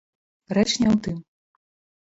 Рэч 0.57 0.69
не 0.81 0.87
ў 0.93 0.97
тым. 1.03 1.17